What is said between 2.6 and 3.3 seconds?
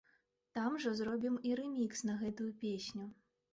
песню.